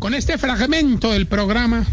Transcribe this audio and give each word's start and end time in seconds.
con 0.00 0.14
este 0.14 0.38
fragmento 0.38 1.12
del 1.12 1.26
programa 1.26 1.84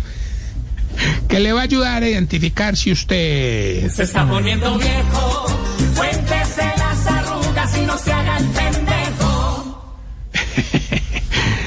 que 1.28 1.40
le 1.40 1.54
va 1.54 1.60
a 1.60 1.64
ayudar 1.64 2.02
a 2.02 2.10
identificar 2.10 2.76
si 2.76 2.92
usted... 2.92 3.92
Se 3.92 4.04
está 4.04 4.28
poniendo 4.28 4.78
viejo, 4.80 5.46
cuéntese 5.96 6.64
las 6.78 7.06
arrugas 7.06 7.78
y 7.78 7.82
no 7.82 7.98
se 7.98 8.12
haga 8.12 8.38
el 8.38 8.46
pendejo. 8.46 9.94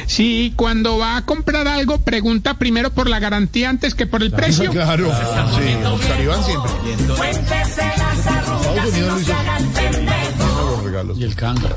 Si 0.07 0.53
cuando 0.57 0.99
va 0.99 1.19
a 1.19 1.25
comprar 1.25 1.69
algo 1.69 2.01
pregunta 2.01 2.59
primero 2.59 2.91
por 2.91 3.09
la 3.09 3.21
garantía 3.21 3.71
antes 3.71 3.95
que 3.95 4.07
por 4.07 4.25
el 4.25 4.33
precio. 4.33 4.73
Claro, 4.73 5.07
sí, 5.07 5.87
Oscar 5.87 6.21
Iván 6.21 6.45
siempre. 6.45 6.73
Cuéntese 7.17 7.83
las 7.97 8.27
arrugas 8.27 8.99
y 8.99 9.01
no 9.03 9.19
se 9.21 9.33
haga 9.33 9.57
el 9.59 9.67
pendejo. 9.67 11.15
Y 11.17 11.23
el 11.23 11.35
canga. 11.37 11.71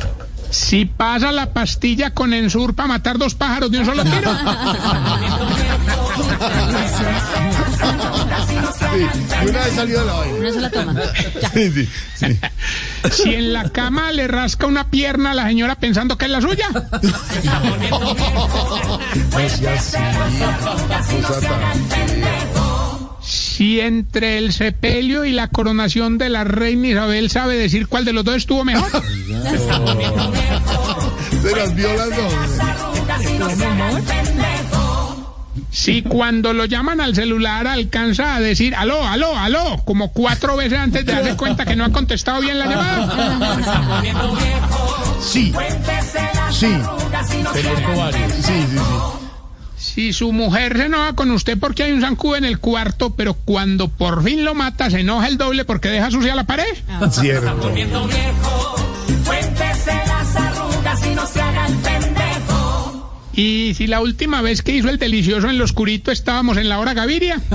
Si 0.54 0.86
pasa 0.86 1.32
la 1.32 1.52
pastilla 1.52 2.14
con 2.14 2.32
Ensur 2.32 2.76
para 2.76 2.88
matar 2.88 3.18
dos 3.18 3.34
pájaros 3.34 3.72
de 3.72 3.80
un 3.80 3.86
solo 3.88 4.04
tiro. 4.04 4.32
Sí, 8.94 9.50
una 9.50 9.60
vez 9.60 9.74
salió 9.74 10.00
de 10.02 10.06
la 10.06 10.14
vaina. 10.14 10.36
Una 10.36 10.52
sola 10.54 10.70
toma. 10.70 10.94
Ya. 10.94 11.50
Sí, 11.50 11.72
sí, 11.72 11.90
sí. 12.14 12.40
Si 13.12 13.34
en 13.34 13.52
la 13.52 13.72
cama 13.72 14.12
le 14.12 14.28
rasca 14.28 14.68
una 14.68 14.92
pierna 14.92 15.32
a 15.32 15.34
la 15.34 15.48
señora 15.48 15.74
pensando 15.74 16.20
que 16.20 16.26
es 16.26 16.32
la 16.32 16.42
suya. 16.42 16.70
Si 23.24 23.80
entre 23.80 24.38
el 24.38 24.52
sepelio 24.52 25.26
y 25.26 25.32
la 25.32 25.48
coronación 25.48 26.18
de 26.18 26.30
la 26.30 26.44
reina 26.44 26.88
Isabel 26.88 27.30
sabe 27.30 27.56
decir 27.56 27.88
cuál 27.88 28.04
de 28.04 28.12
los 28.12 28.26
dos 28.26 28.36
estuvo 28.36 28.66
mejor. 28.66 28.92
Se 31.44 31.54
las 31.54 31.76
vio 31.76 31.94
las 31.94 32.10
dos. 32.10 32.34
Si 35.72 36.02
cuando 36.04 36.54
lo 36.54 36.64
llaman 36.64 37.02
al 37.02 37.14
celular 37.14 37.68
alcanza 37.68 38.36
a 38.36 38.40
decir 38.40 38.74
aló, 38.74 39.06
aló, 39.06 39.36
aló, 39.36 39.82
como 39.84 40.14
cuatro 40.14 40.56
veces 40.56 40.80
antes 40.80 41.06
de 41.06 41.12
darse 41.12 41.36
cuenta 41.36 41.66
que 41.66 41.76
no 41.76 41.84
ha 41.84 41.90
contestado 41.90 42.40
bien 42.40 42.60
la 42.60 42.66
llamada. 42.66 44.02
Sí. 45.20 45.54
Sí, 46.52 46.68
sí, 47.24 47.44
sí. 48.42 48.64
Si 49.76 50.14
su 50.14 50.32
mujer 50.32 50.78
se 50.78 50.86
enoja 50.86 51.14
con 51.14 51.30
usted 51.32 51.60
porque 51.60 51.84
hay 51.84 51.92
un 51.92 52.00
zancudo 52.00 52.38
en 52.38 52.46
el 52.46 52.60
cuarto, 52.60 53.16
pero 53.16 53.34
cuando 53.34 53.90
por 53.90 54.24
fin 54.24 54.46
lo 54.46 54.56
mata 54.56 54.90
se 54.90 55.02
enoja 55.02 55.28
el 55.28 55.38
doble 55.38 55.66
porque 55.66 55.90
deja 55.90 56.10
sucia 56.10 56.36
la 56.36 56.46
pared. 56.46 56.64
Cierto. 57.12 57.70
Y 61.12 61.16
no 61.16 61.26
se 61.28 61.42
haga 61.42 61.68
el 61.68 61.76
pendejo. 61.78 63.30
Y 63.36 63.74
si 63.76 63.88
la 63.88 64.00
última 64.02 64.42
vez 64.42 64.62
que 64.62 64.76
hizo 64.76 64.90
el 64.90 65.00
delicioso 65.00 65.50
en 65.50 65.58
lo 65.58 65.64
oscurito 65.64 66.12
estábamos 66.12 66.58
en 66.58 66.70
la 66.70 66.80
hora 66.80 66.94
Gaviria. 66.94 67.42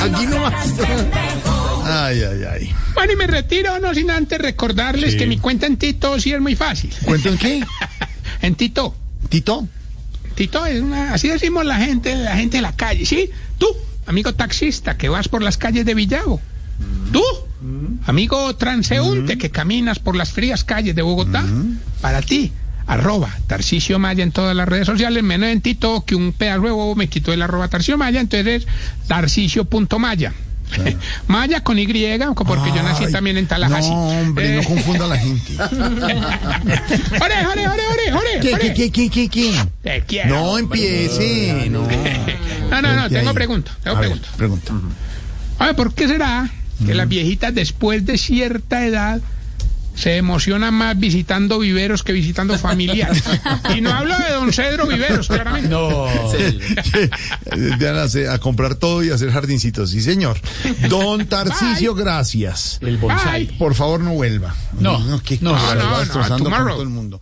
Aquí 0.00 0.26
nomás. 0.26 0.68
Ay, 1.86 2.22
ay, 2.22 2.44
ay. 2.50 2.74
Bueno, 2.94 3.12
y 3.12 3.16
me 3.16 3.26
retiro, 3.26 3.78
no 3.78 3.94
sin 3.94 4.10
antes 4.10 4.38
recordarles 4.38 5.16
que 5.16 5.26
mi 5.26 5.38
cuenta 5.38 5.66
en 5.66 5.76
Tito 5.76 6.20
sí 6.20 6.32
es 6.32 6.40
muy 6.40 6.56
fácil. 6.56 6.92
¿Cuentan 7.04 7.38
qué? 7.38 7.64
En 8.42 8.56
Tito. 8.56 8.94
¿Tito? 9.30 9.66
Tito 10.34 10.66
es 10.66 10.82
una, 10.82 11.14
así 11.14 11.28
decimos 11.28 11.64
la 11.64 11.76
gente, 11.76 12.14
la 12.14 12.36
gente 12.36 12.58
de 12.58 12.62
la 12.62 12.76
calle, 12.76 13.06
¿sí? 13.06 13.30
Tú, 13.56 13.66
amigo 14.04 14.34
taxista, 14.34 14.98
que 14.98 15.08
vas 15.08 15.28
por 15.28 15.42
las 15.42 15.56
calles 15.56 15.86
de 15.86 15.94
Villavo. 15.94 16.42
Amigo 18.06 18.54
transeúnte, 18.56 19.38
que 19.38 19.50
caminas 19.50 19.98
por 19.98 20.14
las 20.16 20.32
frías 20.32 20.64
calles 20.64 20.94
de 20.94 21.02
Bogotá. 21.02 21.44
Para 22.00 22.20
ti, 22.22 22.52
arroba 22.86 23.30
Tarcisio 23.46 23.98
Maya 23.98 24.22
en 24.22 24.30
todas 24.32 24.54
las 24.54 24.68
redes 24.68 24.86
sociales, 24.86 25.22
menos 25.22 25.48
en 25.48 25.60
Tito, 25.62 26.04
que 26.04 26.14
un 26.14 26.32
pedazo 26.32 26.62
de 26.90 26.94
me 26.96 27.08
quitó 27.08 27.32
el 27.32 27.40
arroba 27.42 27.68
Tarcisio 27.68 27.96
Maya, 27.96 28.20
entonces 28.20 28.62
es 28.64 28.68
tarcisio.maya. 29.08 30.32
Maya 31.28 31.62
con 31.62 31.78
Y, 31.78 31.86
porque 32.44 32.70
yo 32.74 32.82
nací 32.82 33.10
también 33.12 33.36
en 33.36 33.46
Tallahassee. 33.46 33.90
No, 33.90 34.08
hombre, 34.08 34.54
Eh, 34.54 34.56
no 34.56 34.64
confunda 34.68 35.04
a 35.04 35.08
la 35.08 35.18
gente. 35.18 35.52
¡Ore, 35.58 37.46
ore, 37.46 37.68
ore, 37.68 37.82
ore, 37.86 38.12
ore! 38.12 38.40
¿Qué, 38.40 38.54
ore! 38.54 38.74
qué, 38.74 38.90
qué, 38.90 39.10
qué, 39.10 39.28
qué? 39.28 39.54
Te 39.82 40.02
quiero. 40.06 40.30
No 40.30 40.58
empiece. 40.58 41.68
No, 41.70 41.82
No, 42.70 42.82
no, 42.82 42.94
no, 42.96 43.08
¿Qué 43.08 43.14
tengo 43.16 43.34
pregunta, 43.34 43.72
tengo 43.82 43.96
A 43.96 44.00
ver, 44.00 44.10
pregunta. 44.10 44.28
pregunta. 44.36 44.72
A 45.58 45.66
ver, 45.66 45.76
¿por 45.76 45.94
qué 45.94 46.08
será 46.08 46.50
que 46.84 46.94
las 46.94 47.08
viejitas 47.08 47.54
después 47.54 48.04
de 48.06 48.18
cierta 48.18 48.86
edad 48.86 49.20
se 49.94 50.16
emocionan 50.16 50.74
más 50.74 50.98
visitando 50.98 51.58
viveros 51.58 52.02
que 52.02 52.12
visitando 52.12 52.58
familiares? 52.58 53.22
y 53.76 53.80
no 53.80 53.92
hablo 53.92 54.16
de 54.18 54.32
don 54.32 54.52
Cedro 54.52 54.86
Viveros, 54.86 55.28
claramente. 55.28 55.68
No. 55.68 56.06
A, 58.30 58.38
comprar 58.38 58.74
todo 58.74 59.02
y 59.04 59.10
hacer 59.10 59.30
jardincitos. 59.30 59.90
Sí, 59.90 60.00
señor. 60.00 60.38
Don 60.88 61.26
Tarcisio, 61.26 61.94
gracias. 61.94 62.78
El 62.80 62.98
bonsai. 62.98 63.46
Bye. 63.46 63.58
Por 63.58 63.74
favor, 63.74 64.00
no 64.00 64.14
vuelva. 64.14 64.54
No, 64.80 64.98
no, 64.98 65.20
no, 65.40 65.50
no, 65.50 66.66
todo 66.68 66.82
el 66.82 66.88
mundo. 66.88 67.20